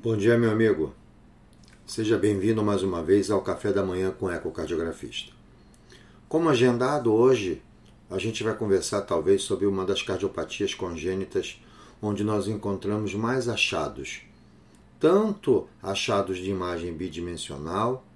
[0.00, 0.94] Bom dia, meu amigo.
[1.84, 5.32] Seja bem-vindo mais uma vez ao Café da Manhã com Ecocardiografista.
[6.28, 7.60] Como agendado hoje,
[8.08, 11.60] a gente vai conversar talvez sobre uma das cardiopatias congênitas
[12.00, 14.22] onde nós encontramos mais achados,
[15.00, 18.06] tanto achados de imagem bidimensional,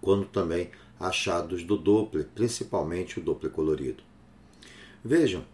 [0.00, 0.70] quanto também
[1.00, 4.04] achados do Doppler, principalmente o Doppler colorido.
[5.04, 5.44] Vejam,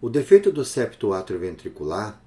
[0.00, 2.18] o defeito do septo atrioventricular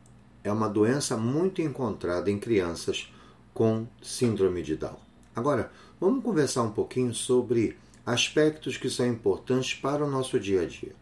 [0.46, 3.12] é uma doença muito encontrada em crianças
[3.52, 5.00] com síndrome de Down.
[5.36, 7.76] Agora, vamos conversar um pouquinho sobre
[8.06, 10.94] aspectos que são importantes para o nosso dia a dia.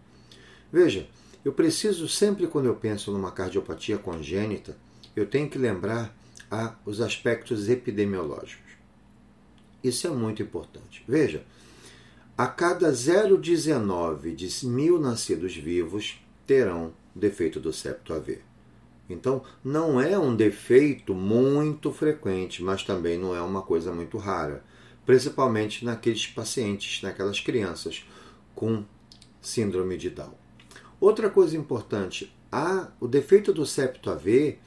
[0.71, 1.09] Veja,
[1.43, 4.77] eu preciso sempre quando eu penso numa cardiopatia congênita,
[5.13, 6.15] eu tenho que lembrar
[6.49, 8.71] a, os aspectos epidemiológicos.
[9.83, 11.03] Isso é muito importante.
[11.05, 11.43] Veja,
[12.37, 18.52] a cada 0,19 de mil nascidos vivos terão defeito do septo AV.
[19.13, 24.63] Então, não é um defeito muito frequente, mas também não é uma coisa muito rara,
[25.05, 28.05] principalmente naqueles pacientes, naquelas crianças
[28.55, 28.83] com
[29.41, 30.33] síndrome de Down.
[30.99, 34.57] Outra coisa importante, a, o defeito do septo AV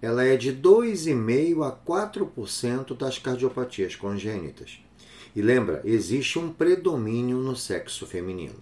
[0.00, 4.78] ela é de 2,5 a 4% das cardiopatias congênitas.
[5.34, 8.56] E lembra, existe um predomínio no sexo feminino.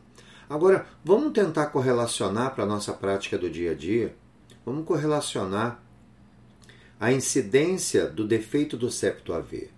[0.49, 4.15] Agora, vamos tentar correlacionar para a nossa prática do dia a dia
[4.65, 5.83] Vamos correlacionar
[6.99, 9.69] a incidência do defeito do septo AV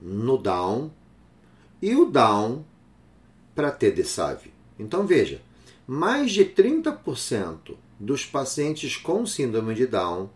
[0.00, 0.90] no Down
[1.82, 2.64] e o Down
[3.54, 4.46] para TD SAV.
[4.78, 5.42] Então veja,
[5.86, 10.30] mais de 30% dos pacientes com síndrome de Down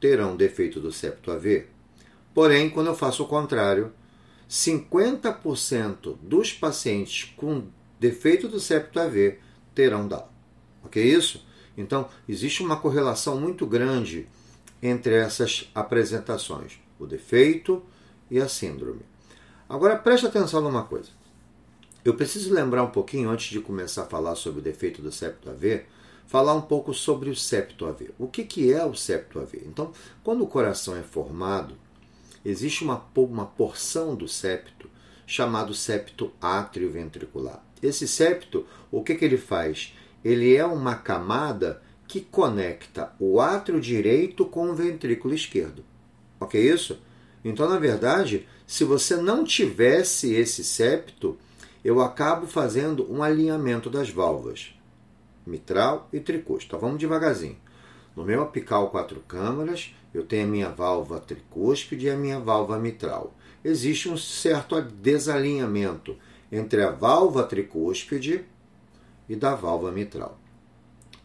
[0.00, 1.66] terão defeito do septo AV.
[2.32, 3.92] Porém, quando eu faço o contrário,
[4.48, 7.64] 50% dos pacientes com
[7.98, 9.38] defeito do septo AV
[9.74, 10.26] terão Down.
[10.82, 11.44] Ok isso?
[11.80, 14.28] Então, existe uma correlação muito grande
[14.82, 17.82] entre essas apresentações, o defeito
[18.30, 19.02] e a síndrome.
[19.68, 21.08] Agora, preste atenção numa coisa.
[22.04, 25.50] Eu preciso lembrar um pouquinho, antes de começar a falar sobre o defeito do septo
[25.50, 25.84] AV,
[26.26, 28.10] falar um pouco sobre o septo AV.
[28.18, 29.62] O que, que é o septo AV?
[29.66, 29.92] Então,
[30.24, 31.74] quando o coração é formado,
[32.44, 34.88] existe uma, uma porção do septo
[35.26, 37.62] chamado septo atrioventricular.
[37.82, 39.94] Esse septo, o que, que ele faz?
[40.24, 45.84] Ele é uma camada que conecta o átrio direito com o ventrículo esquerdo.
[46.38, 47.00] Ok isso?
[47.44, 51.38] Então, na verdade, se você não tivesse esse septo,
[51.84, 54.74] eu acabo fazendo um alinhamento das válvulas
[55.46, 56.80] mitral e tricúspide.
[56.80, 57.56] Vamos devagarzinho.
[58.14, 62.78] No meu apical quatro câmaras, eu tenho a minha válvula tricúspide e a minha válvula
[62.78, 63.34] mitral.
[63.64, 66.16] Existe um certo desalinhamento
[66.50, 68.44] entre a válvula tricúspide
[69.30, 70.36] e da válvula mitral.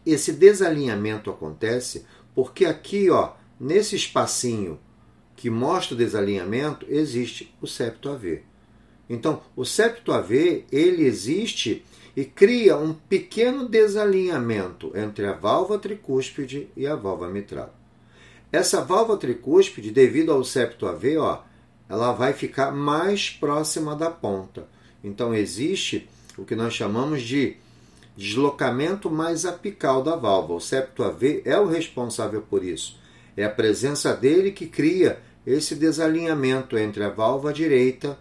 [0.06, 4.78] Esse desalinhamento acontece porque aqui, ó, nesse espacinho
[5.34, 8.42] que mostra o desalinhamento, existe o septo AV.
[9.10, 11.84] Então, o septo AV, ele existe
[12.16, 17.74] e cria um pequeno desalinhamento entre a válvula tricúspide e a válvula mitral.
[18.52, 21.42] Essa válvula tricúspide, devido ao septo AV, ó,
[21.88, 24.68] ela vai ficar mais próxima da ponta.
[25.02, 27.56] Então existe o que nós chamamos de
[28.16, 30.58] deslocamento mais apical da válvula.
[30.58, 32.98] O septo AV é o responsável por isso.
[33.36, 38.18] É a presença dele que cria esse desalinhamento entre a válvula direita,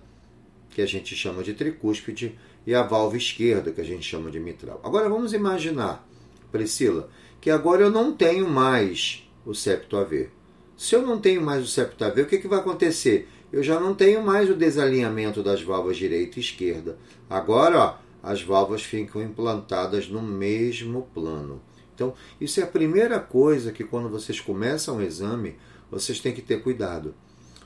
[0.69, 4.39] que a gente chama de tricúspide, e a válvula esquerda, que a gente chama de
[4.39, 4.81] mitral.
[4.84, 6.05] Agora vamos imaginar,
[6.51, 10.29] Priscila, que agora eu não tenho mais o septo AV.
[10.75, 13.29] Se eu não tenho mais o septo AV, o que, que vai acontecer?
[13.53, 16.97] Eu já não tenho mais o desalinhamento das válvulas direita e esquerda.
[17.29, 21.61] Agora, ó, as válvulas ficam implantadas no mesmo plano.
[21.93, 25.55] Então, isso é a primeira coisa que quando vocês começam o exame,
[25.91, 27.13] vocês têm que ter cuidado.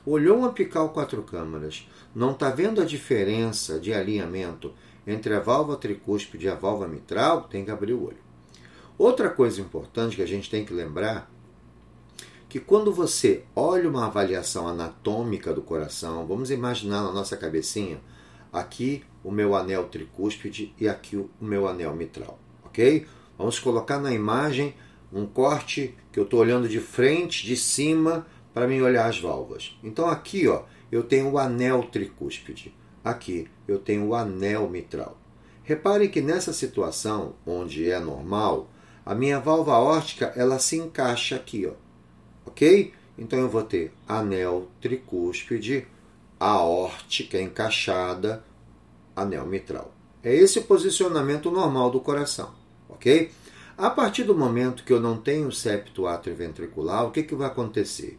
[0.04, 4.74] Olhou um apical quatro câmaras, não está vendo a diferença de alinhamento
[5.06, 8.18] entre a válvula tricúspide e a válvula mitral, tem que abrir o olho.
[8.98, 11.30] Outra coisa importante que a gente tem que lembrar
[12.50, 17.98] que quando você olha uma avaliação anatômica do coração, vamos imaginar na nossa cabecinha,
[18.52, 23.06] aqui o meu anel tricúspide e aqui o meu anel mitral, ok?
[23.36, 24.74] Vamos colocar na imagem
[25.12, 29.78] um corte que eu estou olhando de frente, de cima, para me olhar as válvulas.
[29.82, 32.74] Então aqui, ó, eu tenho o anel tricúspide.
[33.02, 35.16] Aqui eu tenho o anel mitral.
[35.62, 38.68] Reparem que nessa situação, onde é normal,
[39.06, 41.72] a minha válvula órtica ela se encaixa aqui, ó,
[42.44, 42.92] ok?
[43.16, 45.86] Então eu vou ter anel tricúspide,
[46.40, 48.42] aórtica encaixada,
[49.14, 49.92] anel mitral.
[50.24, 52.50] É esse o posicionamento normal do coração,
[52.88, 53.30] ok?
[53.78, 58.18] A partir do momento que eu não tenho septo atrioventricular, o que, que vai acontecer?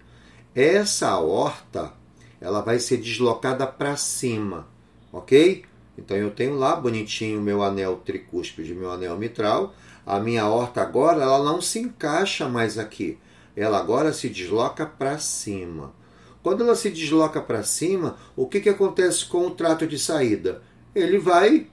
[0.54, 1.94] essa aorta
[2.40, 4.68] ela vai ser deslocada para cima,
[5.12, 5.64] ok?
[5.98, 9.74] Então eu tenho lá bonitinho meu anel tricúspide, meu anel mitral.
[10.06, 13.20] A minha aorta agora ela não se encaixa mais aqui.
[13.56, 15.94] Ela agora se desloca para cima.
[16.44, 20.62] Quando ela se desloca para cima, o que, que acontece com o trato de saída?
[20.96, 21.68] Ele vai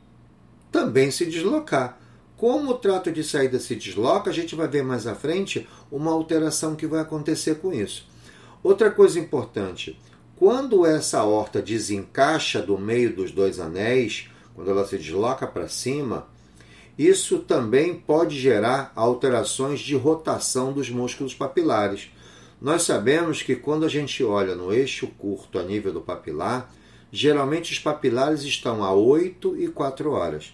[0.71, 1.99] também se deslocar.
[2.37, 6.13] Como o trato de saída se desloca, a gente vai ver mais à frente uma
[6.13, 8.07] alteração que vai acontecer com isso.
[8.63, 9.99] Outra coisa importante,
[10.37, 16.29] quando essa horta desencaixa do meio dos dois anéis, quando ela se desloca para cima,
[16.99, 22.11] isso também pode gerar alterações de rotação dos músculos papilares.
[22.61, 26.73] Nós sabemos que quando a gente olha no eixo curto a nível do papilar,
[27.13, 30.53] geralmente os papilares estão a 8 e 4 horas.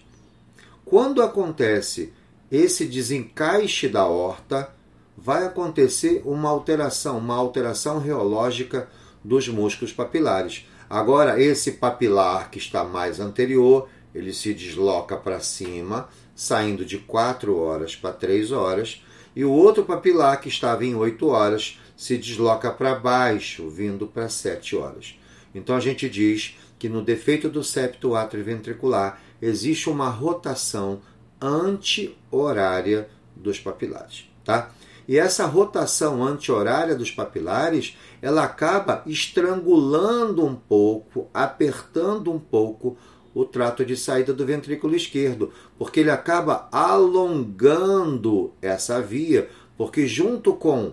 [0.84, 2.12] Quando acontece
[2.52, 4.70] esse desencaixe da horta,
[5.16, 8.88] vai acontecer uma alteração, uma alteração reológica
[9.24, 10.66] dos músculos papilares.
[10.90, 17.56] Agora, esse papilar que está mais anterior, ele se desloca para cima, saindo de 4
[17.56, 19.02] horas para 3 horas,
[19.34, 24.28] e o outro papilar que estava em 8 horas se desloca para baixo, vindo para
[24.28, 25.18] 7 horas.
[25.54, 31.00] Então a gente diz que no defeito do septo atrioventricular existe uma rotação
[31.40, 34.70] anti-horária dos papilares, tá?
[35.08, 42.98] E essa rotação anti-horária dos papilares, ela acaba estrangulando um pouco, apertando um pouco
[43.32, 49.48] o trato de saída do ventrículo esquerdo, porque ele acaba alongando essa via,
[49.78, 50.92] porque junto com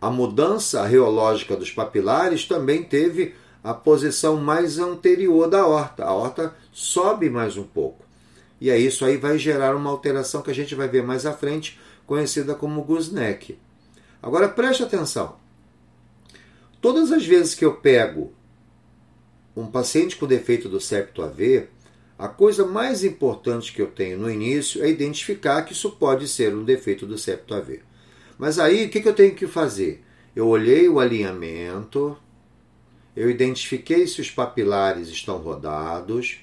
[0.00, 6.04] a mudança reológica dos papilares também teve a posição mais anterior da horta.
[6.04, 8.04] A horta sobe mais um pouco.
[8.60, 11.32] E aí isso aí vai gerar uma alteração que a gente vai ver mais à
[11.32, 13.58] frente, conhecida como gooseneck.
[14.22, 15.36] Agora preste atenção.
[16.80, 18.32] Todas as vezes que eu pego
[19.54, 21.68] um paciente com defeito do septo AV,
[22.18, 26.54] a coisa mais importante que eu tenho no início é identificar que isso pode ser
[26.54, 27.80] um defeito do septo AV.
[28.40, 30.02] Mas aí, o que, eu tenho que fazer?
[30.34, 32.16] Eu olhei o alinhamento,
[33.14, 36.38] eu identifiquei se os papilares estão rodados,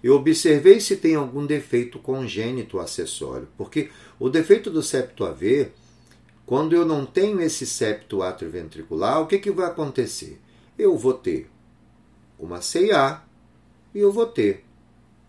[0.00, 5.72] eu observei se tem algum defeito congênito acessório, porque o defeito do septo AV,
[6.46, 10.40] quando eu não tenho esse septo atrioventricular, o que, que vai acontecer?
[10.78, 11.50] Eu vou ter
[12.38, 13.22] uma CIA
[13.92, 14.64] e eu vou ter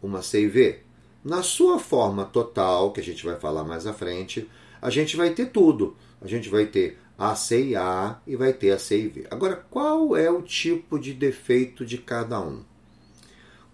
[0.04, 0.82] uma CIV.
[1.26, 4.48] Na sua forma total, que a gente vai falar mais à frente,
[4.84, 5.96] a gente vai ter tudo.
[6.22, 9.28] A gente vai ter a CIA e vai ter a CIV.
[9.32, 12.66] Agora, qual é o tipo de defeito de cada um?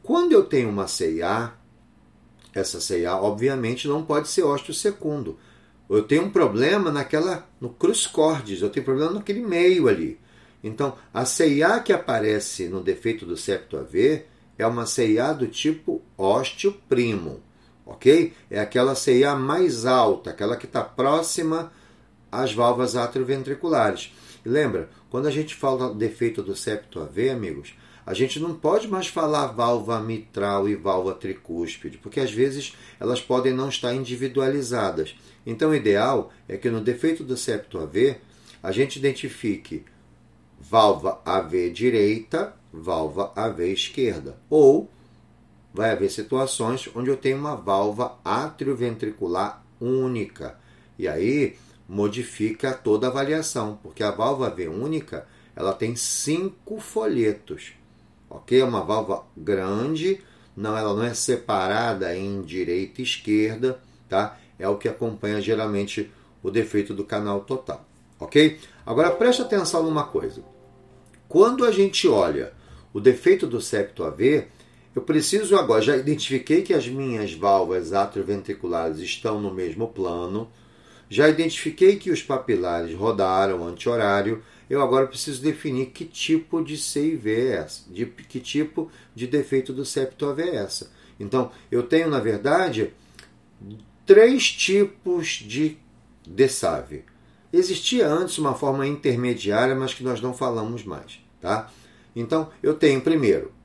[0.03, 1.51] Quando eu tenho uma CIA,
[2.53, 5.35] essa CIA obviamente não pode ser ósteo secundo.
[5.89, 10.19] Eu tenho um problema naquela no cruz cordes, eu tenho problema naquele meio ali.
[10.63, 14.25] Então, a CIA que aparece no defeito do septo AV
[14.59, 17.41] é uma CIA do tipo ósteo primo
[17.89, 18.33] ok?
[18.50, 21.71] É aquela CIA mais alta, aquela que está próxima
[22.31, 24.13] às válvulas atrioventriculares.
[24.45, 27.74] E lembra, quando a gente fala defeito do septo AV, amigos,
[28.06, 33.21] a gente não pode mais falar válvula mitral e válvula tricúspide, porque às vezes elas
[33.21, 35.15] podem não estar individualizadas.
[35.45, 38.18] Então, o ideal é que no defeito do septo AV,
[38.62, 39.83] a gente identifique
[40.59, 44.90] válvula AV direita, válvula AV esquerda, ou
[45.73, 50.57] vai haver situações onde eu tenho uma válvula atrioventricular única.
[50.97, 51.56] E aí
[51.88, 57.73] modifica toda a avaliação, porque a válvula V única ela tem cinco folhetos.
[58.30, 58.59] Ok?
[58.59, 60.21] É uma válvula grande,
[60.56, 64.38] não, ela não é separada em direita e esquerda, tá?
[64.57, 66.11] É o que acompanha geralmente
[66.44, 67.85] o defeito do canal total.
[68.19, 68.59] Ok?
[68.85, 70.44] Agora preste atenção numa coisa.
[71.28, 72.54] Quando a gente olha
[72.94, 74.47] o defeito do septo AV,
[74.95, 80.49] eu preciso agora, já identifiquei que as minhas válvulas atrioventriculares estão no mesmo plano,
[81.09, 87.31] já identifiquei que os papilares rodaram anti-horário, eu agora preciso definir que tipo de CIV
[87.31, 90.91] é essa, de que tipo de defeito do septo é essa.
[91.19, 92.93] Então, eu tenho, na verdade,
[94.05, 95.77] três tipos de
[96.27, 97.03] DSAV.
[97.51, 101.71] Existia antes uma forma intermediária, mas que nós não falamos mais, tá?
[102.15, 103.58] Então, eu tenho primeiro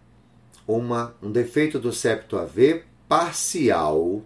[0.66, 4.22] uma, um defeito do septo AV parcial,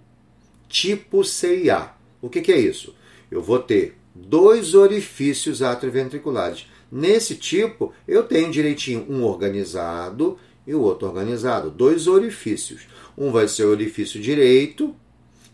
[0.69, 1.91] tipo CIA.
[2.21, 2.95] O que, que é isso?
[3.31, 6.67] Eu vou ter dois orifícios atrioventriculares.
[6.91, 11.71] Nesse tipo, eu tenho direitinho um organizado e o outro organizado.
[11.71, 12.89] Dois orifícios.
[13.17, 14.95] Um vai ser o orifício direito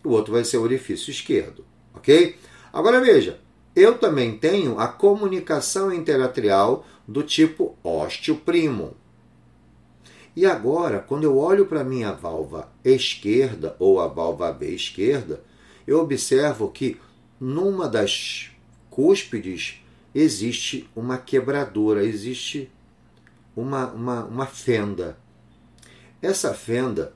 [0.04, 1.64] o outro vai ser o orifício esquerdo.
[1.94, 2.36] Ok?
[2.72, 3.40] Agora veja,
[3.74, 8.96] eu também tenho a comunicação interatrial do tipo osteoprimo.
[10.36, 15.40] E agora, quando eu olho para a minha válvula esquerda ou a válvula B esquerda,
[15.86, 17.00] eu observo que
[17.40, 18.50] numa das
[18.90, 19.82] cúspides
[20.14, 22.70] existe uma quebradura, existe
[23.56, 25.16] uma, uma, uma fenda.
[26.20, 27.12] Essa fenda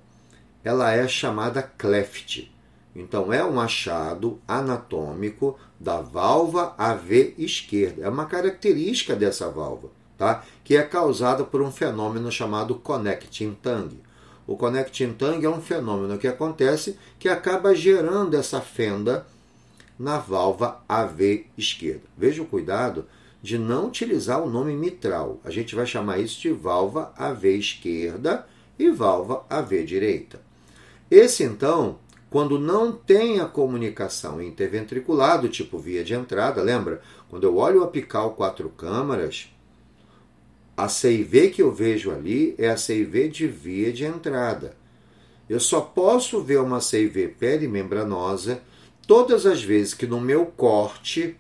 [0.63, 2.53] ela é chamada cleft.
[2.95, 8.03] Então é um achado anatômico da válvula AV esquerda.
[8.03, 10.45] É uma característica dessa válvula, tá?
[10.65, 14.03] Que é causada por um fenômeno chamado connecting tongue.
[14.47, 19.27] O connecting tongue é um fenômeno que acontece que acaba gerando essa fenda
[19.99, 22.03] na válvula AV esquerda.
[22.17, 23.07] Veja o cuidado
[23.43, 25.41] de não utilizar o nome mitral.
[25.45, 28.47] A gente vai chamar isso de válvula AV esquerda
[28.79, 30.41] e válvula AV direita.
[31.11, 31.99] Esse então,
[32.31, 37.01] quando não tem a comunicação interventricular do tipo via de entrada, lembra?
[37.29, 39.51] Quando eu olho o apical quatro câmaras,
[40.78, 44.76] a CIV que eu vejo ali é a CIV de via de entrada.
[45.50, 48.62] Eu só posso ver uma CIV perimembranosa
[49.04, 51.35] todas as vezes que no meu corte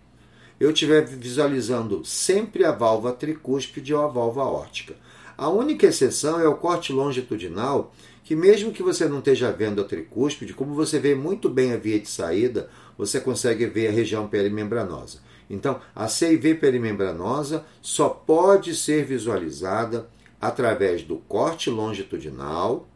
[0.58, 4.96] eu estiver visualizando sempre a válvula tricúspide ou a válvula órtica.
[5.36, 9.84] A única exceção é o corte longitudinal, que mesmo que você não esteja vendo a
[9.84, 12.68] tricúspide, como você vê muito bem a via de saída,
[12.98, 15.20] você consegue ver a região perimembranosa.
[15.48, 20.08] Então, a CIV perimembranosa só pode ser visualizada
[20.40, 22.86] através do corte longitudinal,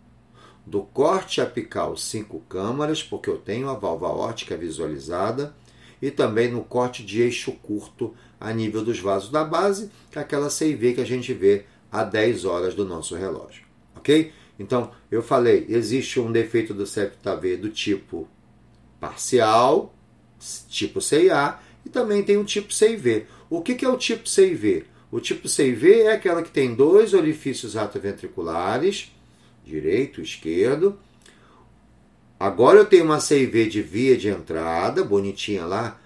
[0.64, 5.54] do corte apical cinco câmaras, porque eu tenho a válvula óptica visualizada,
[6.00, 10.22] e também no corte de eixo curto a nível dos vasos da base, que é
[10.22, 13.64] aquela CIV que a gente vê a 10 horas do nosso relógio.
[13.94, 14.32] Ok?
[14.58, 18.28] Então, eu falei, existe um defeito do septo AV do tipo
[19.00, 19.94] parcial,
[20.68, 23.26] tipo CIA, e também tem o tipo CIV.
[23.50, 24.84] O que, que é o tipo CIV?
[25.10, 29.12] O tipo CIV é aquela que tem dois orifícios atrioventriculares,
[29.64, 30.98] direito e esquerdo.
[32.38, 36.00] Agora eu tenho uma CIV de via de entrada, bonitinha lá,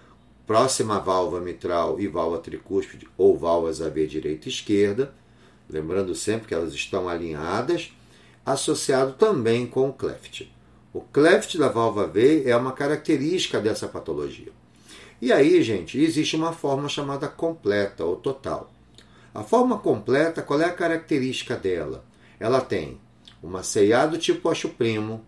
[0.47, 5.13] próxima à válvula mitral e válvula tricúspide ou válvulas AV direita e esquerda,
[5.69, 7.93] lembrando sempre que elas estão alinhadas,
[8.45, 10.53] associado também com o cleft.
[10.93, 14.53] O cleft da válvula V é uma característica dessa patologia.
[15.21, 18.71] E aí, gente, existe uma forma chamada completa ou total.
[19.35, 22.05] A forma completa, qual é a característica dela?
[22.39, 23.01] Ela tem
[23.43, 25.25] uma CIA do tipo primo,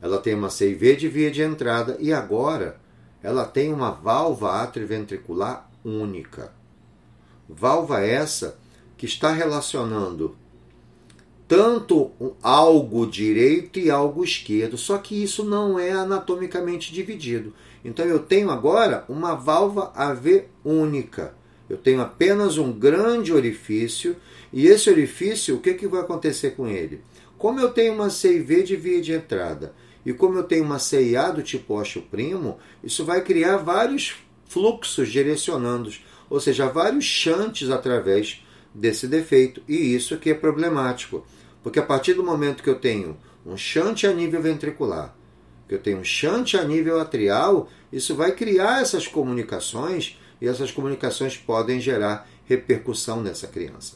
[0.00, 2.78] ela tem uma CIV de via de entrada e agora
[3.22, 6.52] ela tem uma válvula atrioventricular única.
[7.48, 8.58] Válvula essa
[8.96, 10.36] que está relacionando
[11.48, 12.10] tanto
[12.42, 17.52] algo direito e algo esquerdo, só que isso não é anatomicamente dividido.
[17.84, 21.34] Então eu tenho agora uma válvula AV única.
[21.68, 24.16] Eu tenho apenas um grande orifício
[24.52, 27.00] e esse orifício, o que, que vai acontecer com ele?
[27.38, 29.74] Como eu tenho uma CIV de via de entrada
[30.04, 34.14] e como eu tenho uma CIA do tipo primo, isso vai criar vários
[34.48, 35.92] fluxos direcionando,
[36.30, 38.40] ou seja, vários chantes através
[38.76, 39.62] desse defeito.
[39.66, 41.24] E isso que é problemático,
[41.62, 45.14] porque a partir do momento que eu tenho um chante a nível ventricular,
[45.68, 50.70] que eu tenho um chante a nível atrial, isso vai criar essas comunicações e essas
[50.70, 53.94] comunicações podem gerar repercussão nessa criança.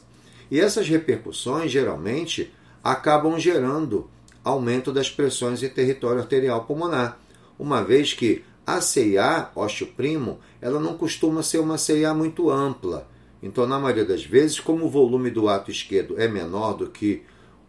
[0.50, 4.10] E essas repercussões geralmente acabam gerando
[4.42, 7.20] aumento das pressões em território arterial pulmonar,
[7.58, 13.08] uma vez que a CIA, osteoprimo, ela não costuma ser uma CIA muito ampla.
[13.42, 17.22] Então, na maioria das vezes, como o volume do ato esquerdo é menor do que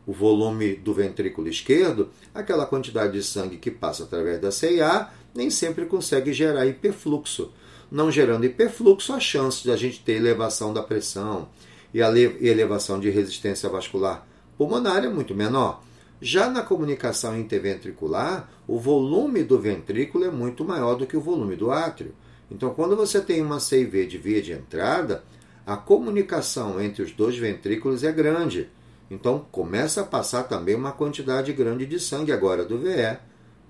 [0.05, 5.49] o volume do ventrículo esquerdo, aquela quantidade de sangue que passa através da CIA nem
[5.49, 7.51] sempre consegue gerar hiperfluxo.
[7.89, 11.47] Não gerando hiperfluxo, a chance de a gente ter elevação da pressão
[11.93, 15.81] e a elevação de resistência vascular pulmonar é muito menor.
[16.21, 21.55] Já na comunicação interventricular, o volume do ventrículo é muito maior do que o volume
[21.55, 22.13] do átrio.
[22.49, 25.23] Então, quando você tem uma CIV de via de entrada,
[25.71, 28.67] a comunicação entre os dois ventrículos é grande.
[29.09, 33.17] Então, começa a passar também uma quantidade grande de sangue agora do VE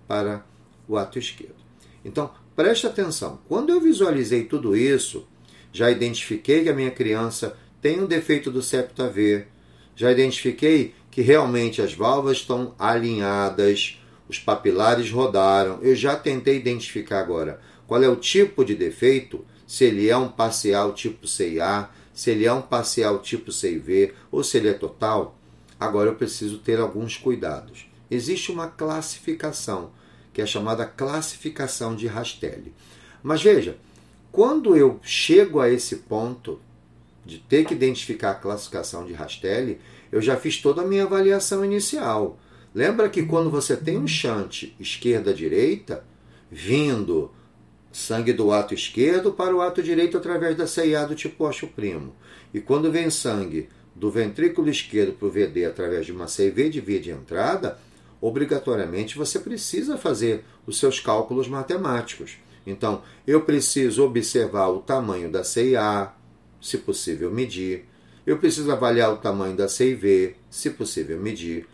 [0.08, 0.44] para
[0.88, 1.62] o ato esquerdo.
[2.04, 3.40] Então, preste atenção.
[3.48, 5.28] Quando eu visualizei tudo isso,
[5.72, 9.46] já identifiquei que a minha criança tem um defeito do septo AV,
[9.96, 15.78] já identifiquei que realmente as válvulas estão alinhadas, os papilares rodaram.
[15.84, 20.28] Eu já tentei identificar agora qual é o tipo de defeito, se ele é um
[20.28, 25.40] parcial tipo CIA, se ele é um parcial tipo CIV ou se ele é total.
[25.80, 27.90] Agora eu preciso ter alguns cuidados.
[28.10, 29.92] Existe uma classificação,
[30.34, 32.74] que é chamada classificação de Rastelli.
[33.24, 33.78] Mas veja,
[34.30, 36.60] quando eu chego a esse ponto
[37.26, 39.80] de ter que identificar a classificação de Rastelli,
[40.12, 42.38] eu já fiz toda a minha avaliação inicial.
[42.76, 46.04] Lembra que quando você tem um chante esquerda-direita,
[46.52, 47.32] vindo
[47.92, 52.16] sangue do ato esquerdo para o ato direito através da CIA do tipo Oxo primo,
[52.54, 56.80] e quando vem sangue do ventrículo esquerdo para o VD através de uma CV de
[56.80, 57.78] via de entrada,
[58.22, 62.38] obrigatoriamente você precisa fazer os seus cálculos matemáticos.
[62.66, 66.14] Então, eu preciso observar o tamanho da CIA,
[66.62, 67.86] se possível medir.
[68.26, 71.68] Eu preciso avaliar o tamanho da CIV, se possível medir.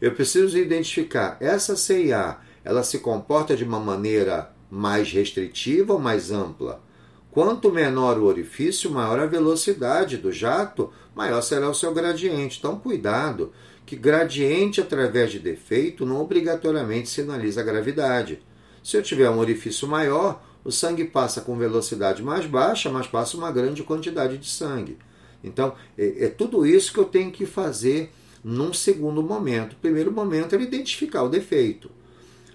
[0.00, 6.30] Eu preciso identificar essa CIA, ela se comporta de uma maneira mais restritiva ou mais
[6.30, 6.82] ampla?
[7.30, 12.58] Quanto menor o orifício, maior a velocidade do jato, maior será o seu gradiente.
[12.58, 13.52] Então, cuidado,
[13.84, 18.40] que gradiente através de defeito não obrigatoriamente sinaliza gravidade.
[18.82, 23.36] Se eu tiver um orifício maior, o sangue passa com velocidade mais baixa, mas passa
[23.36, 24.96] uma grande quantidade de sangue.
[25.44, 29.74] Então, é, é tudo isso que eu tenho que fazer num segundo momento.
[29.74, 31.90] O primeiro momento é identificar o defeito.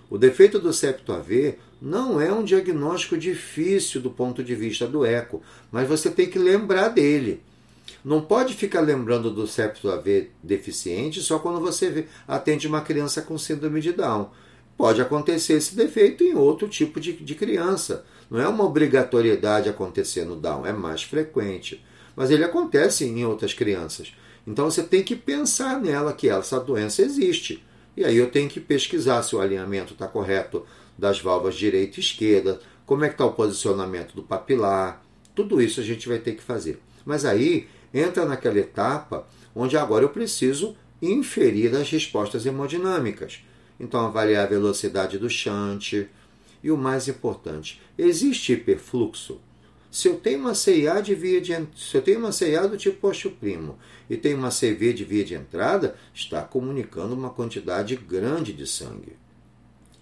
[0.09, 5.03] O defeito do septo AV não é um diagnóstico difícil do ponto de vista do
[5.03, 7.41] eco, mas você tem que lembrar dele.
[8.05, 13.37] Não pode ficar lembrando do septo AV deficiente só quando você atende uma criança com
[13.37, 14.29] síndrome de Down.
[14.77, 18.05] Pode acontecer esse defeito em outro tipo de, de criança.
[18.29, 21.83] Não é uma obrigatoriedade acontecer no Down, é mais frequente.
[22.15, 24.13] Mas ele acontece em outras crianças.
[24.45, 27.63] Então você tem que pensar nela que essa doença existe.
[27.95, 30.65] E aí eu tenho que pesquisar se o alinhamento está correto
[31.01, 35.03] das válvulas direita e esquerda, como é que está o posicionamento do papilar,
[35.33, 36.79] tudo isso a gente vai ter que fazer.
[37.03, 43.43] Mas aí entra naquela etapa onde agora eu preciso inferir as respostas hemodinâmicas.
[43.79, 46.07] Então, avaliar a velocidade do chante.
[46.63, 49.41] E o mais importante, existe hiperfluxo?
[49.89, 53.01] Se eu tenho uma CIA de via de se eu tenho uma CIA do tipo
[53.01, 58.53] posto primo e tenho uma CV de via de entrada, está comunicando uma quantidade grande
[58.53, 59.17] de sangue.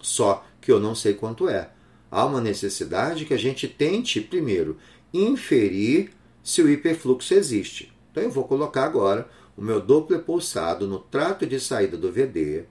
[0.01, 1.71] Só que eu não sei quanto é.
[2.11, 4.77] Há uma necessidade que a gente tente, primeiro,
[5.11, 6.11] inferir
[6.43, 7.91] se o hiperfluxo existe.
[8.11, 9.27] Então eu vou colocar agora
[9.57, 12.65] o meu Doppler pulsado no trato de saída do VD,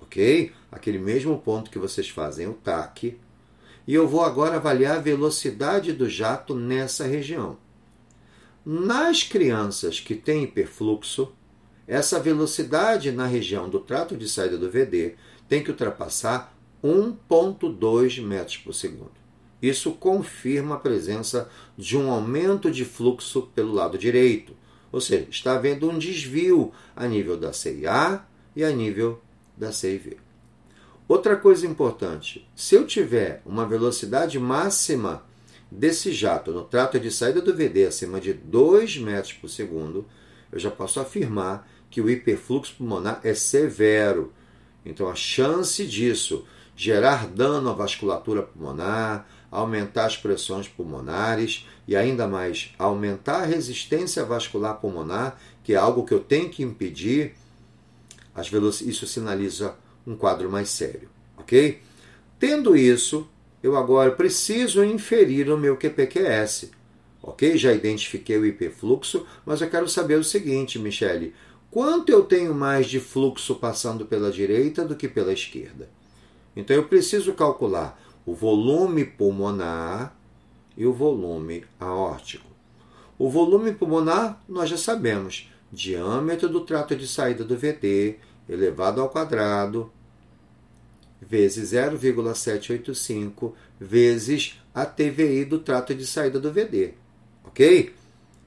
[0.00, 0.52] ok?
[0.72, 3.20] Aquele mesmo ponto que vocês fazem o TAC.
[3.86, 7.58] E eu vou agora avaliar a velocidade do jato nessa região.
[8.64, 11.30] Nas crianças que têm hiperfluxo,
[11.86, 16.53] essa velocidade na região do trato de saída do VD tem que ultrapassar
[16.84, 19.12] 1,2 metros por segundo.
[19.62, 24.54] Isso confirma a presença de um aumento de fluxo pelo lado direito,
[24.92, 28.22] ou seja, está havendo um desvio a nível da CIA
[28.54, 29.22] e a nível
[29.56, 30.18] da CIV.
[31.08, 35.24] Outra coisa importante: se eu tiver uma velocidade máxima
[35.70, 40.06] desse jato no trato de saída do VD acima de 2 metros por segundo,
[40.52, 44.32] eu já posso afirmar que o hiperfluxo pulmonar é severo.
[44.84, 46.44] Então a chance disso
[46.76, 54.24] gerar dano à vasculatura pulmonar, aumentar as pressões pulmonares e ainda mais aumentar a resistência
[54.24, 57.34] vascular pulmonar, que é algo que eu tenho que impedir,
[58.82, 61.80] isso sinaliza um quadro mais sério, ok?
[62.38, 63.28] Tendo isso,
[63.62, 66.70] eu agora preciso inferir o meu QPQS,
[67.22, 67.56] ok?
[67.56, 71.32] Já identifiquei o hiperfluxo, mas eu quero saber o seguinte, Michele,
[71.70, 75.88] quanto eu tenho mais de fluxo passando pela direita do que pela esquerda?
[76.56, 80.14] Então eu preciso calcular o volume pulmonar
[80.76, 82.46] e o volume aórtico.
[83.18, 88.16] O volume pulmonar nós já sabemos, diâmetro do trato de saída do VD
[88.48, 89.90] elevado ao quadrado
[91.20, 96.94] vezes 0,785 vezes a TVI do trato de saída do VD.
[97.44, 97.94] Ok?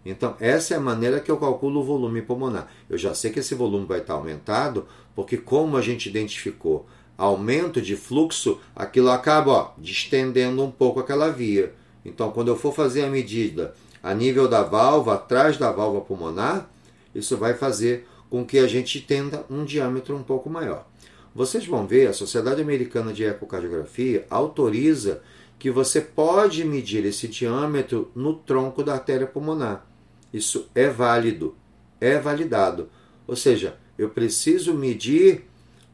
[0.05, 2.71] Então, essa é a maneira que eu calculo o volume pulmonar.
[2.89, 6.87] Eu já sei que esse volume vai estar aumentado, porque, como a gente identificou
[7.17, 11.73] aumento de fluxo, aquilo acaba ó, distendendo um pouco aquela via.
[12.05, 16.69] Então, quando eu for fazer a medida a nível da válvula, atrás da válvula pulmonar,
[17.13, 20.85] isso vai fazer com que a gente tenha um diâmetro um pouco maior.
[21.33, 25.21] Vocês vão ver, a Sociedade Americana de Ecocardiografia autoriza
[25.59, 29.85] que você pode medir esse diâmetro no tronco da artéria pulmonar.
[30.31, 31.55] Isso é válido,
[31.99, 32.89] é validado.
[33.27, 35.45] Ou seja, eu preciso medir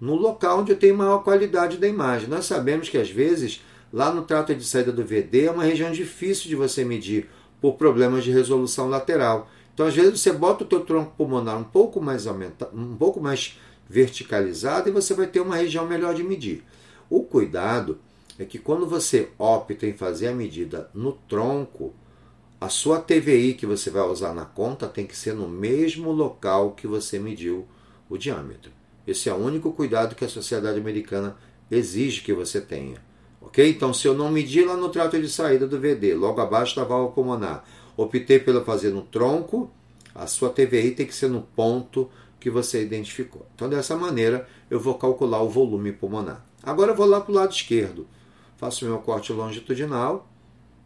[0.03, 2.27] no local onde eu tenho maior qualidade da imagem.
[2.27, 5.93] Nós sabemos que às vezes lá no trato de saída do VD é uma região
[5.93, 7.29] difícil de você medir
[7.61, 9.49] por problemas de resolução lateral.
[9.73, 13.21] Então às vezes você bota o teu tronco pulmonar um pouco mais aumentado, um pouco
[13.21, 13.57] mais
[13.89, 16.65] verticalizado e você vai ter uma região melhor de medir.
[17.09, 17.97] O cuidado
[18.37, 21.93] é que quando você opta em fazer a medida no tronco,
[22.59, 26.71] a sua TVI que você vai usar na conta tem que ser no mesmo local
[26.71, 27.65] que você mediu
[28.09, 28.82] o diâmetro.
[29.05, 31.35] Esse é o único cuidado que a sociedade americana
[31.69, 33.01] exige que você tenha.
[33.41, 33.69] Ok?
[33.69, 36.83] Então, se eu não medir lá no trato de saída do VD, logo abaixo da
[36.83, 37.65] válvula pulmonar,
[37.97, 39.69] optei pelo fazer no tronco,
[40.15, 43.45] a sua TVI tem que ser no ponto que você identificou.
[43.55, 46.45] Então, dessa maneira, eu vou calcular o volume pulmonar.
[46.61, 48.07] Agora, eu vou lá para o lado esquerdo.
[48.57, 50.29] Faço meu corte longitudinal,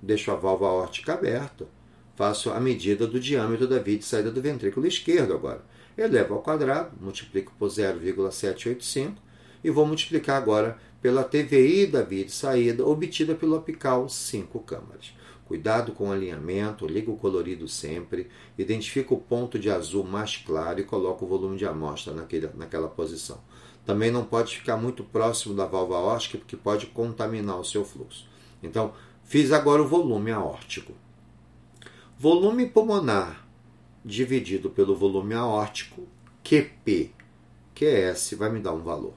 [0.01, 1.67] deixo a válvula aórtica aberta,
[2.15, 5.63] faço a medida do diâmetro da via de saída do ventrículo esquerdo agora.
[5.97, 9.19] Elevo ao quadrado, multiplico por 0,785
[9.63, 15.15] e vou multiplicar agora pela TVI da via de saída obtida pelo apical 5 câmaras.
[15.45, 20.79] Cuidado com o alinhamento, liga o colorido sempre, identifica o ponto de azul mais claro
[20.79, 23.39] e coloca o volume de amostra naquele, naquela posição.
[23.85, 28.27] Também não pode ficar muito próximo da válvula aórtica, porque pode contaminar o seu fluxo.
[28.61, 30.93] Então, fiz agora o volume aórtico.
[32.19, 33.46] Volume pulmonar
[34.07, 36.07] dividido pelo volume aórtico,
[36.41, 37.11] QP,
[37.75, 39.13] QS, vai me dar um valor.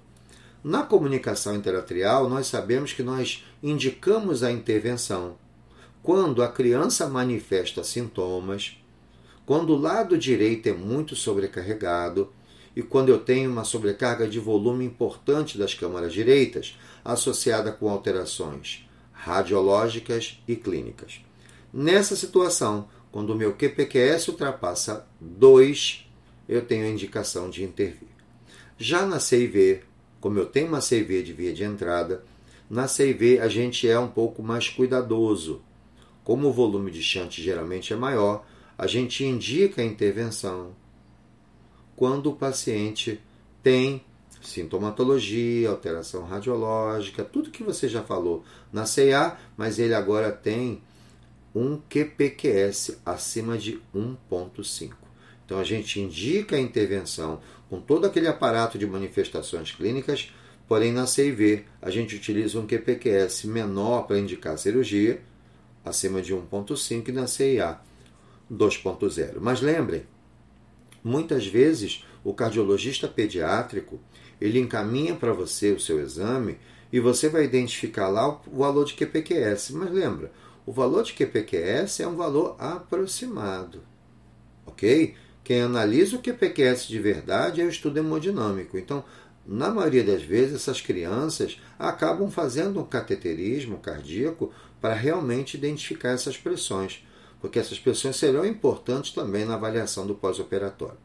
[0.65, 5.37] Na comunicação interatrial, nós sabemos que nós indicamos a intervenção
[6.03, 8.77] quando a criança manifesta sintomas,
[9.47, 12.33] quando o lado direito é muito sobrecarregado
[12.75, 18.89] e quando eu tenho uma sobrecarga de volume importante das câmaras direitas associada com alterações
[19.13, 21.21] radiológicas e clínicas.
[21.73, 26.07] Nessa situação, quando o meu QPQS ultrapassa 2,
[26.49, 28.09] eu tenho a indicação de intervir.
[28.79, 29.83] Já na CIV,
[30.21, 32.25] como eu tenho uma CV de via de entrada,
[32.69, 35.63] na CV a gente é um pouco mais cuidadoso.
[36.23, 38.47] Como o volume de shunt geralmente é maior,
[38.79, 40.75] a gente indica a intervenção
[41.97, 43.21] quando o paciente
[43.63, 44.03] tem
[44.41, 48.43] sintomatologia, alteração radiológica, tudo que você já falou
[48.73, 50.81] na CA, mas ele agora tem
[51.55, 54.93] um QPQS acima de 1.5.
[55.45, 60.33] Então a gente indica a intervenção com todo aquele aparato de manifestações clínicas,
[60.69, 65.21] porém na CIV a gente utiliza um QPQS menor para indicar cirurgia,
[65.85, 67.81] acima de 1.5 e na CIA
[68.51, 69.39] 2.0.
[69.41, 70.05] Mas lembrem,
[71.03, 74.01] muitas vezes o cardiologista pediátrico
[74.41, 76.59] ele encaminha para você o seu exame
[76.93, 79.71] e você vai identificar lá o valor de QPQS.
[79.73, 80.33] Mas lembra,
[80.71, 83.83] o valor de QPQS é um valor aproximado,
[84.65, 85.17] ok?
[85.43, 88.79] Quem analisa o QPQS de verdade é o estudo hemodinâmico.
[88.79, 89.03] Então,
[89.45, 96.37] na maioria das vezes, essas crianças acabam fazendo um cateterismo cardíaco para realmente identificar essas
[96.37, 97.05] pressões,
[97.41, 100.99] porque essas pressões serão importantes também na avaliação do pós-operatório.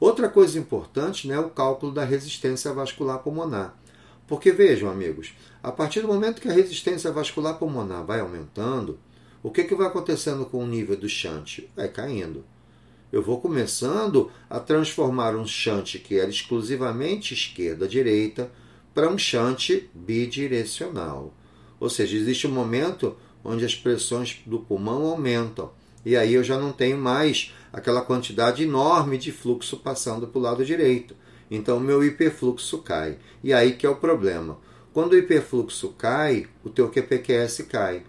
[0.00, 3.72] Outra coisa importante né, é o cálculo da resistência vascular pulmonar.
[4.26, 8.98] Porque vejam, amigos, a partir do momento que a resistência vascular pulmonar vai aumentando,
[9.42, 11.60] o que, que vai acontecendo com o nível do shunt?
[11.76, 12.44] Vai caindo
[13.12, 18.50] eu vou começando a transformar um shunt que era exclusivamente esquerda-direita
[18.92, 21.32] para um shunt bidirecional.
[21.78, 25.70] Ou seja, existe um momento onde as pressões do pulmão aumentam.
[26.04, 30.42] E aí eu já não tenho mais aquela quantidade enorme de fluxo passando para o
[30.42, 31.14] lado direito.
[31.50, 33.18] Então o meu hiperfluxo cai.
[33.42, 34.58] E aí que é o problema.
[34.92, 38.02] Quando o hiperfluxo cai, o teu QPQS cai.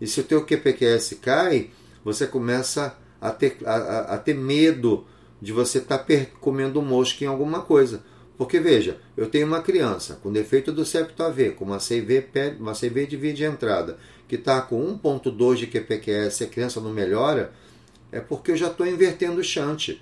[0.00, 1.70] E se o teu QPQS cai,
[2.04, 5.06] você começa a ter, a, a ter medo
[5.40, 8.02] de você estar tá comendo mosca em alguma coisa.
[8.36, 12.24] Porque veja, eu tenho uma criança com defeito do septo AV, com uma CV,
[12.60, 16.80] uma CV de via de entrada, que está com 1.2 de QPQS e a criança
[16.80, 17.52] não melhora,
[18.12, 20.00] é porque eu já estou invertendo o shunt.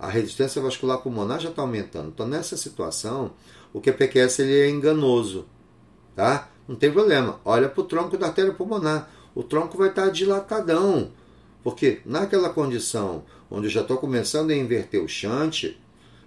[0.00, 2.08] A resistência vascular pulmonar já está aumentando.
[2.08, 3.32] Então, nessa situação,
[3.70, 5.44] o QPQS ele é enganoso.
[6.16, 6.48] Tá?
[6.66, 7.38] Não tem problema.
[7.44, 9.10] Olha para o tronco da artéria pulmonar.
[9.34, 11.10] O tronco vai estar tá dilatadão.
[11.62, 15.76] Porque naquela condição onde eu já estou começando a inverter o shunt,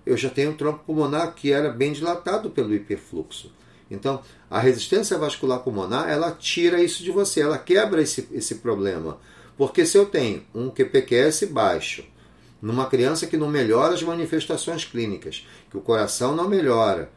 [0.05, 3.51] eu já tenho um tronco pulmonar que era bem dilatado pelo hiperfluxo.
[3.89, 9.17] Então, a resistência vascular pulmonar, ela tira isso de você, ela quebra esse, esse problema.
[9.57, 12.03] Porque se eu tenho um QPQS baixo,
[12.63, 17.11] numa criança que não melhora as manifestações clínicas, que o coração não melhora,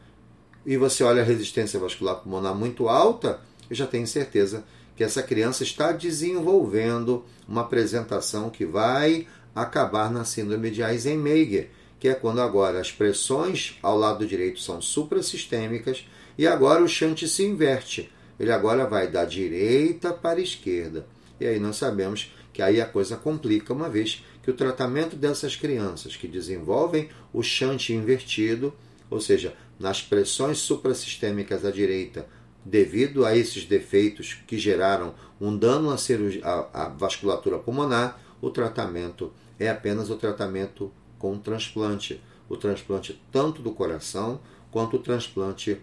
[0.65, 5.23] e você olha a resistência vascular pulmonar muito alta, eu já tenho certeza que essa
[5.23, 12.41] criança está desenvolvendo uma apresentação que vai acabar na síndrome de Eisenmenger, que é quando
[12.41, 16.05] agora as pressões ao lado direito são suprassistêmicas
[16.37, 18.11] e agora o shunt se inverte.
[18.37, 21.07] Ele agora vai da direita para a esquerda.
[21.39, 25.55] E aí nós sabemos que aí a coisa complica, uma vez que o tratamento dessas
[25.55, 28.73] crianças que desenvolvem o shunt invertido,
[29.11, 32.27] ou seja, nas pressões suprassistêmicas à direita
[32.65, 38.49] devido a esses defeitos que geraram um dano à, cirurgia, à, à vasculatura pulmonar, o
[38.49, 42.19] tratamento é apenas o tratamento com transplante.
[42.49, 44.41] O transplante tanto do coração
[44.71, 45.77] quanto o transplante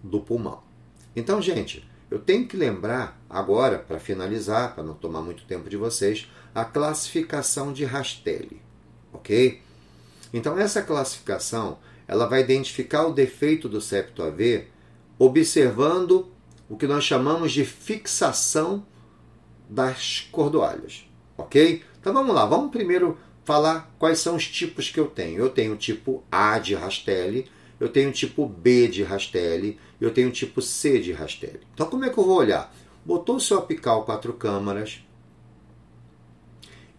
[0.00, 0.62] do pulmão.
[1.16, 5.76] Então, gente, eu tenho que lembrar agora, para finalizar, para não tomar muito tempo de
[5.76, 8.62] vocês, a classificação de Rastelli,
[9.12, 9.60] ok?
[10.32, 14.66] Então, essa classificação ela vai identificar o defeito do septo AV
[15.18, 16.30] observando
[16.68, 18.86] o que nós chamamos de fixação
[19.68, 21.82] das cordoalhas, ok?
[22.00, 25.38] Então vamos lá, vamos primeiro falar quais são os tipos que eu tenho.
[25.38, 30.12] Eu tenho o tipo A de Rastelli, eu tenho o tipo B de Rastelli, eu
[30.12, 31.60] tenho o tipo C de Rastelli.
[31.74, 32.74] Então como é que eu vou olhar?
[33.04, 35.02] Botou o seu apical quatro câmaras.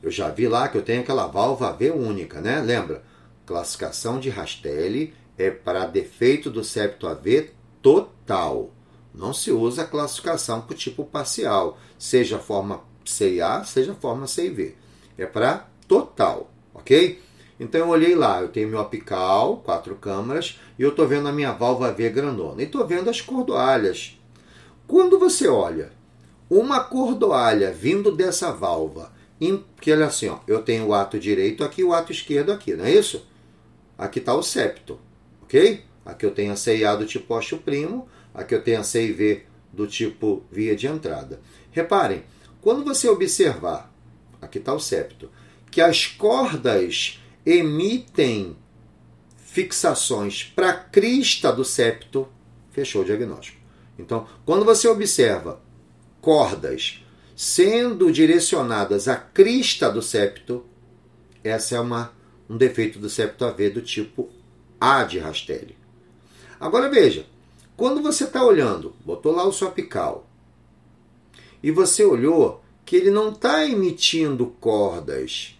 [0.01, 2.61] Eu já vi lá que eu tenho aquela válvula V única, né?
[2.61, 3.03] Lembra?
[3.45, 7.49] Classificação de Rastelli é para defeito do septo AV
[7.81, 8.71] total.
[9.13, 14.27] Não se usa a classificação por tipo parcial, seja forma C e A, seja forma
[14.27, 14.75] C e V.
[15.17, 17.21] É para total, ok?
[17.59, 21.31] Então eu olhei lá, eu tenho meu apical, quatro câmaras, e eu estou vendo a
[21.31, 22.61] minha válvula V grandona.
[22.61, 24.17] E estou vendo as cordoalhas.
[24.87, 25.91] Quando você olha
[26.49, 29.11] uma cordoalha vindo dessa válvula,
[29.79, 32.85] que olha assim, ó, eu tenho o ato direito aqui o ato esquerdo aqui, não
[32.85, 33.25] é isso?
[33.97, 34.99] Aqui está o septo,
[35.43, 35.83] ok?
[36.05, 39.85] Aqui eu tenho a CIA do tipo ósseo primo, aqui eu tenho a CIV do
[39.85, 41.39] tipo via de entrada.
[41.71, 42.23] Reparem,
[42.61, 43.93] quando você observar,
[44.41, 45.29] aqui está o septo,
[45.69, 48.55] que as cordas emitem
[49.37, 52.27] fixações para a crista do septo,
[52.71, 53.57] fechou o diagnóstico.
[53.97, 55.59] Então, quando você observa
[56.21, 57.03] cordas
[57.35, 60.65] sendo direcionadas à crista do septo,
[61.43, 62.13] essa é uma,
[62.49, 64.29] um defeito do septo AV do tipo
[64.79, 65.77] A de Rastelli.
[66.59, 67.25] Agora veja,
[67.75, 70.27] quando você está olhando, botou lá o seu apical,
[71.63, 75.58] e você olhou que ele não está emitindo cordas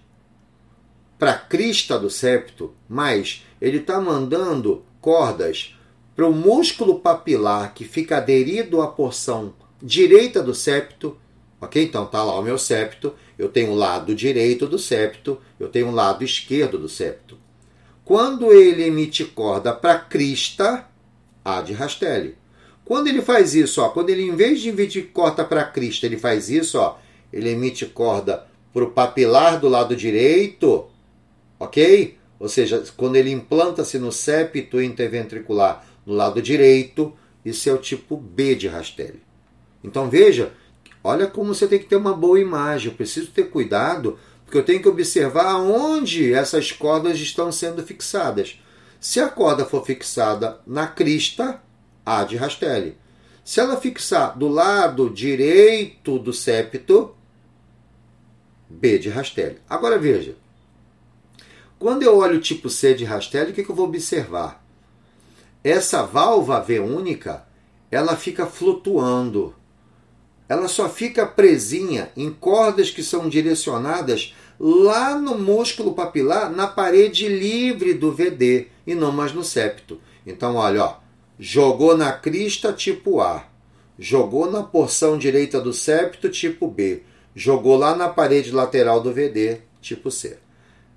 [1.20, 5.76] para a crista do septo, mas ele está mandando cordas
[6.16, 11.18] para o músculo papilar que fica aderido à porção direita do septo.
[11.62, 11.84] Ok?
[11.84, 15.90] Então tá lá o meu septo, eu tenho o lado direito do septo, eu tenho
[15.90, 17.38] o lado esquerdo do septo.
[18.06, 20.88] Quando ele emite corda para a crista,
[21.44, 22.36] a de Rastelli.
[22.86, 26.06] Quando ele faz isso, ó, quando ele em vez de emitir corda para a crista,
[26.06, 26.98] ele faz isso, ó,
[27.32, 30.88] ele emite corda para o papilar do lado direito,
[31.60, 32.18] ok?
[32.40, 38.16] Ou seja, quando ele implanta-se no septo interventricular no lado direito, isso é o tipo
[38.16, 39.22] B de Rastelli.
[39.84, 40.54] Então veja,
[41.04, 42.90] olha como você tem que ter uma boa imagem.
[42.90, 48.60] Eu preciso ter cuidado, porque eu tenho que observar onde essas cordas estão sendo fixadas.
[49.00, 51.62] Se a corda for fixada na crista,
[52.06, 52.98] A de Rastelli.
[53.44, 57.16] Se ela fixar do lado direito do septo,
[58.70, 59.58] B de Rastelli.
[59.70, 60.36] Agora veja,
[61.80, 64.64] quando eu olho o tipo C de Rastelli, o que, que eu vou observar?
[65.64, 67.46] Essa válvula V única,
[67.90, 69.56] ela fica flutuando.
[70.48, 77.30] Ela só fica presinha em cordas que são direcionadas lá no músculo papilar, na parede
[77.30, 80.02] livre do VD e não mais no septo.
[80.26, 80.98] Então, olha, ó,
[81.40, 83.46] jogou na crista tipo A,
[83.98, 89.62] jogou na porção direita do septo tipo B, jogou lá na parede lateral do VD
[89.82, 90.40] tipo C.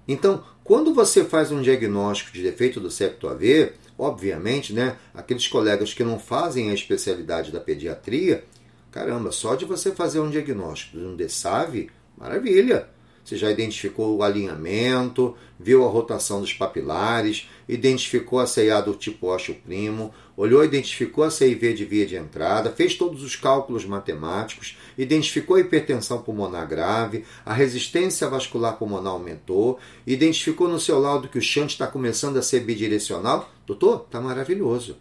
[0.08, 5.92] Então, quando você faz um diagnóstico de defeito do septo AV, obviamente, né, aqueles colegas
[5.92, 8.44] que não fazem a especialidade da pediatria,
[8.90, 12.88] caramba, só de você fazer um diagnóstico de um DSAV, maravilha.
[13.25, 19.29] Você já identificou o alinhamento, viu a rotação dos papilares, identificou a CIA do tipo
[19.29, 24.77] ósseo primo, olhou, identificou a CIV de via de entrada, fez todos os cálculos matemáticos,
[24.96, 31.38] identificou a hipertensão pulmonar grave, a resistência vascular pulmonar aumentou, identificou no seu laudo que
[31.38, 33.50] o shunt está começando a ser bidirecional.
[33.66, 34.96] Doutor, está maravilhoso.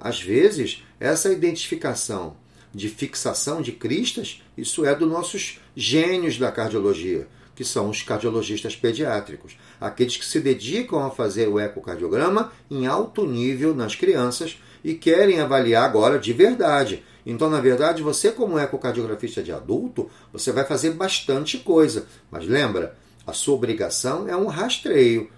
[0.00, 2.36] Às vezes, essa identificação
[2.74, 7.26] de fixação de cristas, isso é dos nossos gênios da cardiologia
[7.58, 13.26] que são os cardiologistas pediátricos, aqueles que se dedicam a fazer o ecocardiograma em alto
[13.26, 17.02] nível nas crianças e querem avaliar agora de verdade.
[17.28, 22.96] Então, na verdade, você como ecocardiografista de adulto, você vai fazer bastante coisa, mas lembra,
[23.26, 25.28] a sua obrigação é um rastreio.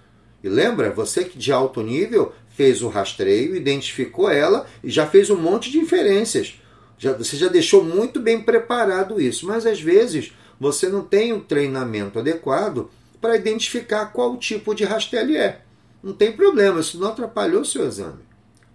[0.41, 5.31] E lembra, você que de alto nível fez o rastreio, identificou ela e já fez
[5.31, 6.61] um monte de inferências.
[6.97, 11.41] Já, você já deixou muito bem preparado isso, mas às vezes você não tem um
[11.41, 12.89] treinamento adequado
[13.21, 15.63] para identificar qual tipo de Rastelli é.
[16.01, 18.23] Não tem problema, isso não atrapalhou o seu exame.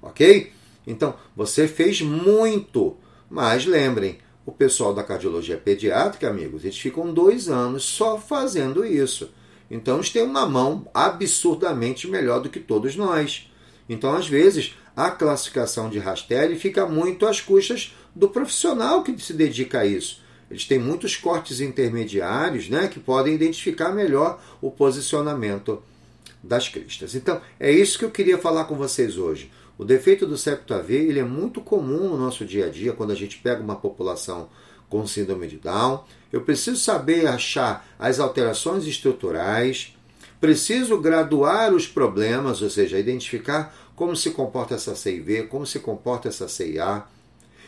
[0.02, 0.52] Ok?
[0.86, 2.98] Então, você fez muito,
[3.30, 9.32] mas lembrem, o pessoal da cardiologia pediátrica, amigos, eles ficam dois anos só fazendo isso.
[9.70, 13.50] Então, eles têm uma mão absurdamente melhor do que todos nós.
[13.90, 19.34] Então, às vezes, a classificação de Rastelli fica muito às custas do profissional que se
[19.34, 20.24] dedica a isso.
[20.50, 25.82] Eles têm muitos cortes intermediários né, que podem identificar melhor o posicionamento
[26.44, 27.16] das cristas.
[27.16, 29.52] Então, é isso que eu queria falar com vocês hoje.
[29.78, 33.12] O defeito do septo AV ele é muito comum no nosso dia a dia, quando
[33.12, 34.48] a gente pega uma população
[34.90, 36.04] com síndrome de Down.
[36.32, 39.94] Eu preciso saber achar as alterações estruturais,
[40.40, 46.30] preciso graduar os problemas, ou seja, identificar como se comporta essa CIV, como se comporta
[46.30, 47.04] essa CIA,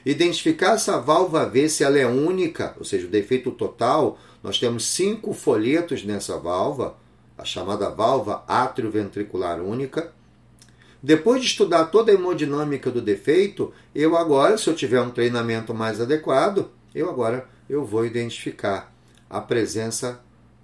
[0.05, 4.17] identificar essa válvula V se ela é única, ou seja, o defeito total.
[4.41, 6.97] Nós temos cinco folhetos nessa válvula,
[7.37, 10.13] a chamada válvula atrioventricular única.
[11.01, 15.73] Depois de estudar toda a hemodinâmica do defeito, eu agora, se eu tiver um treinamento
[15.73, 18.93] mais adequado, eu agora eu vou identificar
[19.29, 20.19] a presença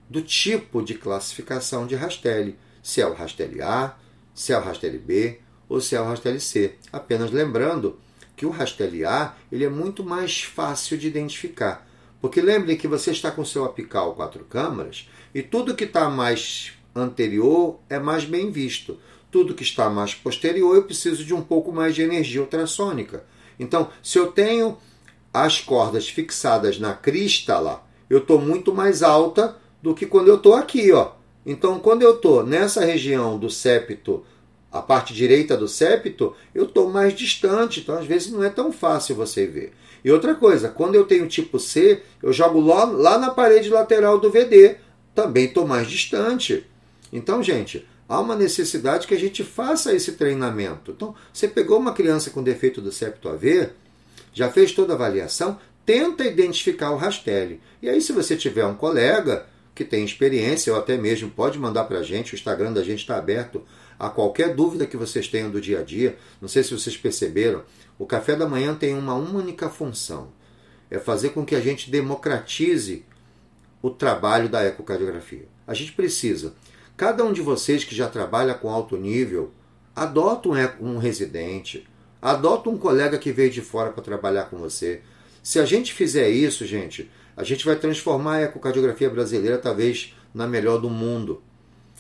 [0.10, 3.96] do tipo de classificação de Rastelli, se é o Rastelli A,
[4.34, 6.76] se é o Rastelli B ou se é o Rastelli C.
[6.92, 8.00] Apenas lembrando
[8.36, 11.88] que o Rastelli A ele é muito mais fácil de identificar,
[12.20, 16.74] porque lembre que você está com seu apical quatro câmaras e tudo que está mais
[16.96, 19.00] anterior é mais bem visto
[19.34, 23.26] tudo que está mais posterior, eu preciso de um pouco mais de energia ultrassônica.
[23.60, 24.78] Então, se eu tenho
[25.34, 30.36] as cordas fixadas na crista lá, eu estou muito mais alta do que quando eu
[30.36, 30.92] estou aqui.
[30.92, 31.14] Ó.
[31.44, 34.24] Então, quando eu estou nessa região do septo,
[34.72, 37.80] a parte direita do septo, eu estou mais distante.
[37.80, 39.74] Então, às vezes, não é tão fácil você ver.
[40.06, 44.20] E outra coisa, quando eu tenho tipo C, eu jogo lá, lá na parede lateral
[44.20, 44.76] do VD.
[45.16, 46.68] Também estou mais distante.
[47.12, 50.92] Então, gente, há uma necessidade que a gente faça esse treinamento.
[50.92, 53.70] Então, você pegou uma criança com defeito do septo AV,
[54.32, 57.60] já fez toda a avaliação, tenta identificar o Rastelli.
[57.82, 61.86] E aí, se você tiver um colega que tem experiência, ou até mesmo pode mandar
[61.86, 63.64] para a gente, o Instagram da gente está aberto
[63.98, 66.16] a qualquer dúvida que vocês tenham do dia a dia.
[66.40, 67.64] Não sei se vocês perceberam,
[67.98, 70.30] o café da manhã tem uma única função:
[70.92, 73.04] é fazer com que a gente democratize
[73.82, 75.48] o trabalho da ecocardiografia.
[75.66, 76.54] A gente precisa
[76.96, 79.52] Cada um de vocês que já trabalha com alto nível,
[79.96, 81.88] adota um, um residente,
[82.22, 85.02] adota um colega que veio de fora para trabalhar com você.
[85.42, 90.48] Se a gente fizer isso, gente, a gente vai transformar a ecocardiografia brasileira talvez na
[90.48, 91.42] melhor do mundo.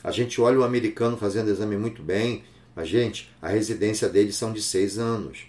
[0.03, 2.43] A gente olha o americano fazendo exame muito bem,
[2.75, 5.47] mas, gente, a residência deles são de seis anos.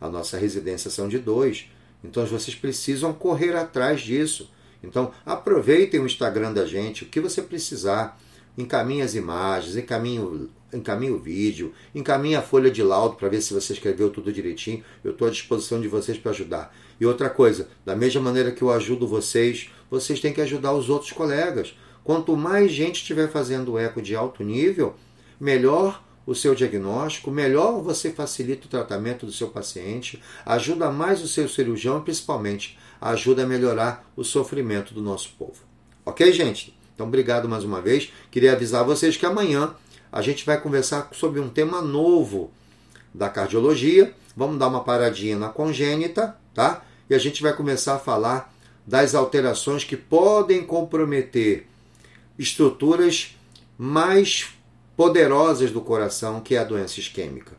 [0.00, 1.68] A nossa residência são de dois.
[2.02, 4.50] Então vocês precisam correr atrás disso.
[4.82, 8.18] Então aproveitem o Instagram da gente, o que você precisar
[8.56, 13.52] encaminhe as imagens, encaminhe, encaminhe o vídeo, encaminhe a folha de laudo para ver se
[13.52, 14.82] você escreveu tudo direitinho.
[15.04, 16.74] Eu estou à disposição de vocês para ajudar.
[17.00, 20.88] E outra coisa, da mesma maneira que eu ajudo vocês, vocês têm que ajudar os
[20.88, 21.76] outros colegas.
[22.02, 24.94] Quanto mais gente estiver fazendo eco de alto nível,
[25.40, 31.28] melhor o seu diagnóstico, melhor você facilita o tratamento do seu paciente, ajuda mais o
[31.28, 35.62] seu cirurgião e principalmente ajuda a melhorar o sofrimento do nosso povo.
[36.04, 36.75] Ok, gente?
[36.96, 38.10] Então, obrigado mais uma vez.
[38.30, 39.74] Queria avisar vocês que amanhã
[40.10, 42.50] a gente vai conversar sobre um tema novo
[43.12, 44.14] da cardiologia.
[44.34, 46.82] Vamos dar uma paradinha na congênita, tá?
[47.08, 48.50] E a gente vai começar a falar
[48.86, 51.66] das alterações que podem comprometer
[52.38, 53.36] estruturas
[53.76, 54.48] mais
[54.96, 57.52] poderosas do coração, que é a doença isquêmica.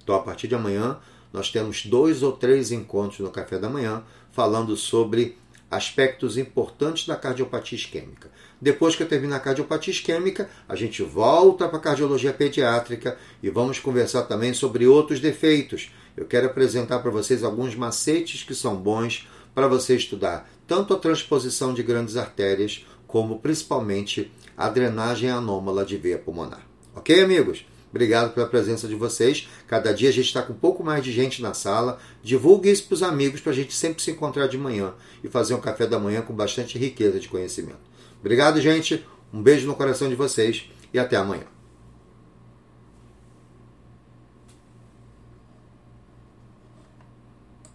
[0.00, 0.98] Então, a partir de amanhã,
[1.32, 5.36] nós temos dois ou três encontros no café da manhã falando sobre
[5.70, 8.30] aspectos importantes da cardiopatia isquêmica.
[8.60, 13.50] Depois que eu terminar a cardiopatia isquêmica, a gente volta para a cardiologia pediátrica e
[13.50, 15.90] vamos conversar também sobre outros defeitos.
[16.16, 20.98] Eu quero apresentar para vocês alguns macetes que são bons para você estudar tanto a
[20.98, 26.66] transposição de grandes artérias, como principalmente a drenagem anômala de veia pulmonar.
[26.94, 27.66] Ok, amigos?
[27.94, 29.48] Obrigado pela presença de vocês.
[29.68, 32.00] Cada dia a gente está com um pouco mais de gente na sala.
[32.24, 35.54] Divulgue isso para os amigos para a gente sempre se encontrar de manhã e fazer
[35.54, 37.78] um café da manhã com bastante riqueza de conhecimento.
[38.18, 39.06] Obrigado, gente.
[39.32, 41.53] Um beijo no coração de vocês e até amanhã.